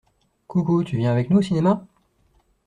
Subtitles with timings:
[0.47, 1.85] Coucou, tu viens avec nous au cinéma?